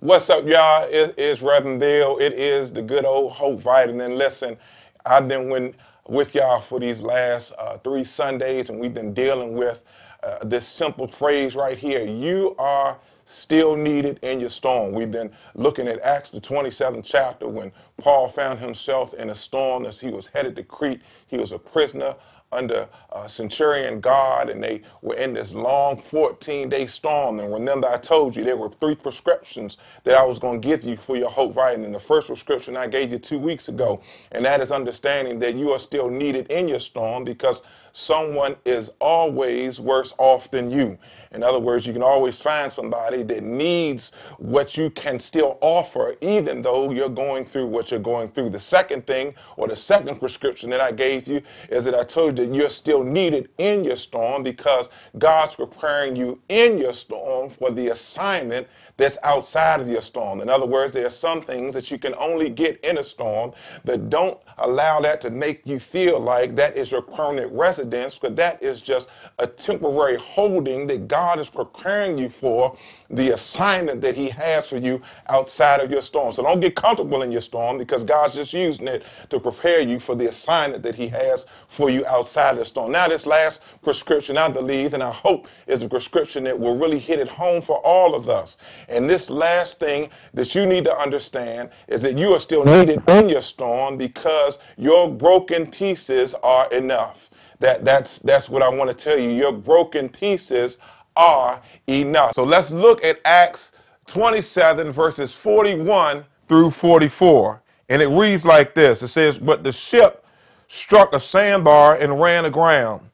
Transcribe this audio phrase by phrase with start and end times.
[0.00, 0.88] What's up, y'all?
[0.88, 2.18] It is Reverend Bill.
[2.18, 4.16] It is the good old Hope Vitamin.
[4.16, 4.56] Listen,
[5.04, 5.74] I've been with,
[6.06, 9.82] with y'all for these last uh, three Sundays, and we've been dealing with
[10.22, 12.04] uh, this simple phrase right here.
[12.06, 14.92] You are still needed in your storm.
[14.92, 19.84] We've been looking at Acts, the 27th chapter, when Paul found himself in a storm
[19.84, 21.00] as he was headed to Crete.
[21.26, 22.14] He was a prisoner
[22.52, 27.40] under uh, Centurion guard, and they were in this long 14 day storm.
[27.40, 30.82] And remember, I told you there were three prescriptions that I was going to give
[30.82, 31.92] you for your hope vitamin.
[31.92, 34.00] The first prescription I gave you two weeks ago,
[34.32, 38.90] and that is understanding that you are still needed in your storm because someone is
[39.00, 40.98] always worse off than you.
[41.32, 46.16] In other words, you can always find somebody that needs what you can still offer,
[46.20, 48.50] even though you're going through what you're going through.
[48.50, 52.38] The second thing, or the second prescription that I gave you, is that I told
[52.38, 57.50] you that you're still needed in your storm because God's preparing you in your storm
[57.50, 60.40] for the assignment that's outside of your storm.
[60.40, 63.52] In other words, there are some things that you can only get in a storm,
[63.84, 68.36] but don't allow that to make you feel like that is your permanent residence, because
[68.36, 72.76] that is just a temporary holding that God is preparing you for
[73.10, 76.32] the assignment that He has for you outside of your storm.
[76.32, 80.00] So don't get comfortable in your storm because God's just using it to prepare you
[80.00, 82.92] for the assignment that He has for you outside of the storm.
[82.92, 86.98] Now, this last prescription, I believe, and I hope, is a prescription that will really
[86.98, 88.56] hit it home for all of us.
[88.88, 93.02] And this last thing that you need to understand is that you are still needed
[93.08, 97.27] in your storm because your broken pieces are enough.
[97.60, 99.30] That, that's, that's what I want to tell you.
[99.30, 100.78] Your broken pieces
[101.16, 102.34] are enough.
[102.34, 103.72] So let's look at Acts
[104.06, 107.62] 27, verses 41 through 44.
[107.90, 110.24] And it reads like this It says, But the ship
[110.68, 113.10] struck a sandbar and ran aground.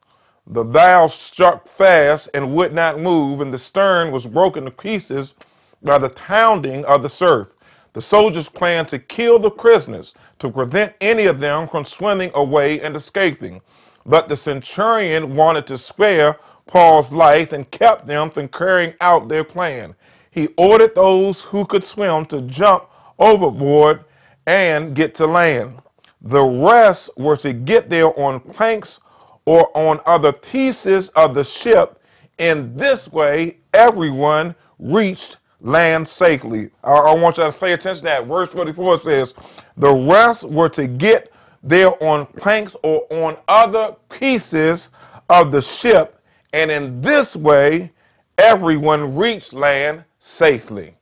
[0.47, 5.35] The bow struck fast and would not move, and the stern was broken to pieces
[5.83, 7.49] by the pounding of the surf.
[7.95, 12.81] The soldiers planned to kill the prisoners to prevent any of them from swimming away
[12.81, 13.63] and escaping.
[14.07, 19.45] But the centurion wanted to spare Paul's life and kept them from carrying out their
[19.45, 19.97] plan.
[20.31, 22.87] He ordered those who could swim to jump
[23.19, 24.05] overboard
[24.47, 25.81] and get to land.
[26.23, 29.01] The rest were to get there on planks
[29.47, 32.03] or on other pieces of the ship.
[32.39, 36.71] In this way, everyone reached land safely.
[36.85, 38.29] I, I want you to pay attention to that.
[38.29, 39.35] Verse 44 says,
[39.79, 41.33] The rest were to get
[41.65, 44.91] there on planks or on other pieces
[45.31, 46.21] of the ship.
[46.53, 47.93] And in this way,
[48.39, 50.97] everyone reached land safely.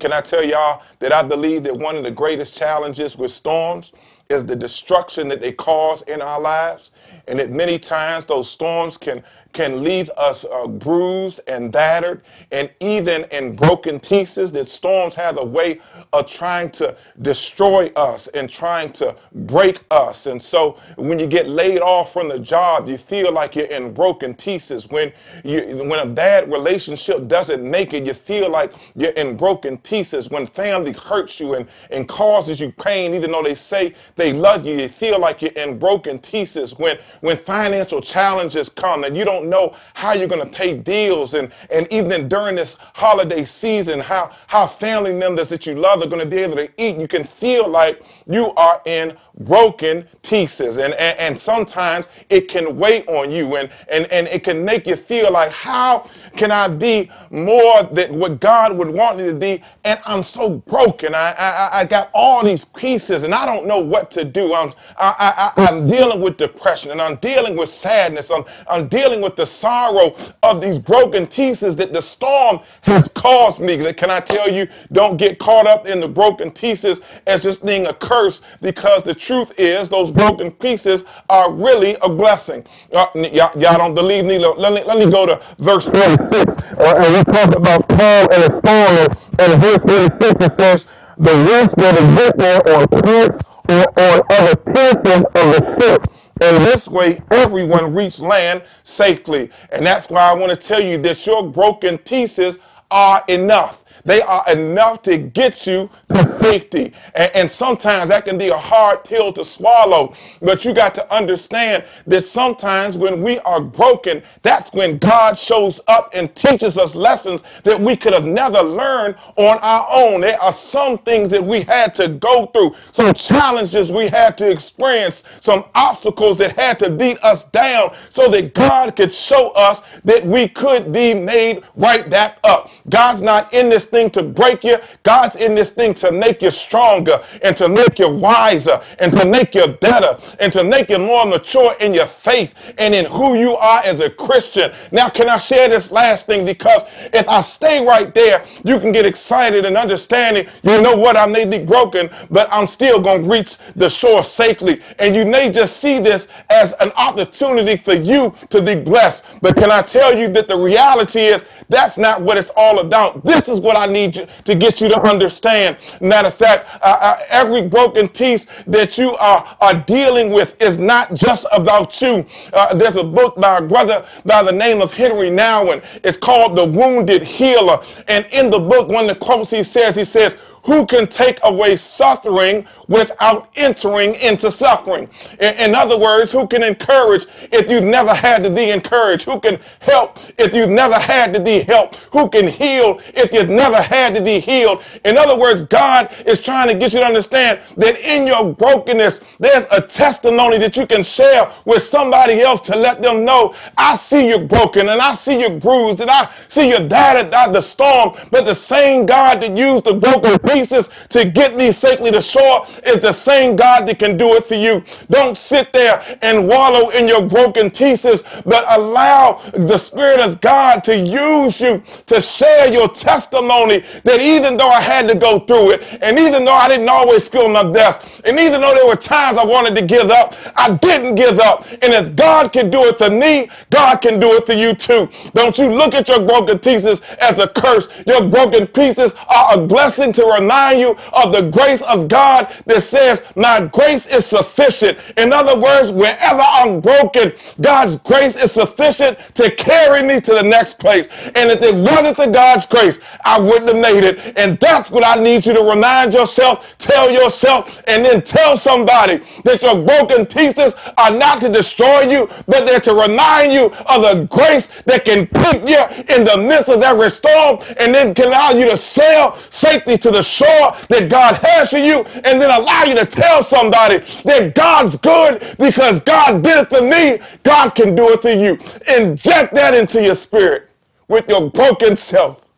[0.00, 3.92] Can I tell y'all that I believe that one of the greatest challenges with storms
[4.28, 6.90] is the destruction that they cause in our lives?
[7.28, 9.22] And that many times those storms can
[9.56, 12.22] can leave us uh, bruised and battered
[12.52, 15.80] and even in broken pieces that storms have a way
[16.12, 20.26] of trying to destroy us and trying to break us.
[20.26, 23.94] And so when you get laid off from the job you feel like you're in
[23.94, 24.88] broken pieces.
[24.90, 25.12] When
[25.44, 30.30] you when a bad relationship doesn't make it you feel like you're in broken pieces.
[30.30, 34.66] When family hurts you and, and causes you pain even though they say they love
[34.66, 36.78] you you feel like you're in broken pieces.
[36.78, 41.34] When when financial challenges come and you don't know how you're going to pay bills
[41.34, 46.08] and, and even during this holiday season, how, how family members that you love are
[46.08, 46.96] going to be able to eat.
[46.96, 50.78] You can feel like you are in broken pieces.
[50.78, 54.86] And, and, and sometimes it can weigh on you and, and, and it can make
[54.86, 59.34] you feel like, how can I be more than what God would want me to
[59.34, 59.62] be?
[59.84, 61.14] And I'm so broken.
[61.14, 64.54] I, I, I got all these pieces and I don't know what to do.
[64.54, 68.30] I'm, I, I, I'm dealing with depression and I'm dealing with sadness.
[68.30, 73.60] I'm, I'm dealing with the sorrow of these broken pieces that the storm has caused
[73.60, 73.76] me.
[73.92, 77.86] Can I tell you, don't get caught up in the broken pieces as just being
[77.86, 82.64] a curse because the truth is those broken pieces are really a blessing.
[82.92, 84.38] Uh, y'all, y'all, don't believe me?
[84.38, 86.34] Let me, let me go to verse 26.
[86.34, 89.06] Uh, and we talk about Paul and his story.
[89.38, 90.86] And verse 26 it says,
[91.18, 96.10] the rest were the there on planks or on other pieces of the ship.
[96.40, 99.50] And this way, everyone reached land safely.
[99.70, 102.58] And that's why I want to tell you that your broken pieces
[102.90, 103.84] are enough.
[104.06, 106.92] They are enough to get you to safety.
[107.14, 110.14] And, and, sometimes that can be a hard pill to swallow.
[110.40, 115.80] But you got to understand that sometimes when we are broken, that's when God shows
[115.88, 120.20] up and teaches us lessons that we could have never learned on our own.
[120.20, 124.50] There are some things that we had to go through, some challenges we had to
[124.50, 129.82] experience, some obstacles that had to beat us down so that God could show us
[130.04, 132.70] that we could be made right back up.
[132.88, 134.76] God's not in this thing to break you.
[135.02, 139.24] God's in this thing to make you stronger and to make you wiser and to
[139.26, 143.38] make you better and to make you more mature in your faith and in who
[143.38, 144.72] you are as a Christian.
[144.92, 146.44] Now, can I share this last thing?
[146.44, 146.82] Because
[147.12, 151.26] if I stay right there, you can get excited and understanding, you know what, I
[151.26, 154.82] may be broken, but I'm still going to reach the shore safely.
[154.98, 159.24] And you may just see this as an opportunity for you to be blessed.
[159.40, 163.24] But can I tell you that the reality is that's not what it's all about.
[163.24, 165.76] This is what I need you to get you to understand.
[166.00, 170.78] Matter of fact, uh, uh, every broken piece that you are, are dealing with is
[170.78, 172.24] not just about you.
[172.52, 175.84] Uh, there's a book by a brother by the name of Henri Nouwen.
[176.04, 177.80] It's called The Wounded Healer.
[178.08, 180.36] And in the book, one of the quotes he says, he says,
[180.66, 185.08] who can take away suffering without entering into suffering.
[185.40, 189.24] In, in, other words, who can encourage if you've never had to be encouraged?
[189.24, 191.96] Who can help if you've never had to be helped?
[192.12, 194.82] Who can heal if you've never had to be healed?
[195.04, 199.36] In other words, God is trying to get you to understand that in your brokenness,
[199.38, 203.96] there's a testimony that you can share with somebody else to let them know, I
[203.96, 207.60] see you broken and I see you bruised and I see you died at the
[207.60, 212.22] storm, but the same God that used the broken pieces to get me safely to
[212.22, 214.82] shore is the same God that can do it for you.
[215.10, 220.82] Don't sit there and wallow in your broken pieces, but allow the Spirit of God
[220.84, 225.72] to use you to share your testimony that even though I had to go through
[225.72, 228.96] it, and even though I didn't always feel my best, and even though there were
[228.96, 231.66] times I wanted to give up, I didn't give up.
[231.70, 235.08] And if God can do it for me, God can do it for you too.
[235.34, 237.88] Don't you look at your broken pieces as a curse.
[238.06, 242.82] Your broken pieces are a blessing to remind you of the grace of God that
[242.82, 244.98] says, My grace is sufficient.
[245.16, 250.42] In other words, wherever I'm broken, God's grace is sufficient to carry me to the
[250.42, 251.08] next place.
[251.34, 254.36] And if it wasn't for God's grace, I wouldn't have made it.
[254.38, 259.18] And that's what I need you to remind yourself, tell yourself, and then tell somebody
[259.44, 264.02] that your broken pieces are not to destroy you, but they're to remind you of
[264.02, 265.80] the grace that can pick you
[266.14, 270.10] in the midst of every storm and then can allow you to sail safely to
[270.10, 274.54] the shore that God has for you and then allow you to tell somebody that
[274.54, 277.20] God's good because God did it for me.
[277.42, 278.58] God can do it for you.
[278.96, 280.70] Inject that into your spirit
[281.08, 282.48] with your broken self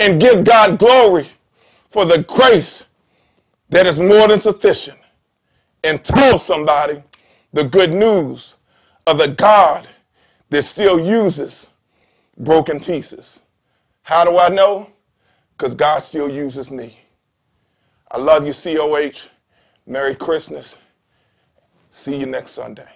[0.00, 1.28] and give God glory
[1.90, 2.84] for the grace
[3.70, 4.98] that is more than sufficient.
[5.84, 7.02] And tell somebody
[7.52, 8.54] the good news
[9.06, 9.88] of the God
[10.50, 11.70] that still uses
[12.38, 13.40] broken pieces.
[14.02, 14.90] How do I know?
[15.56, 16.98] Because God still uses me.
[18.10, 19.28] I love you, COH.
[19.86, 20.76] Merry Christmas.
[21.90, 22.88] See you next Sunday.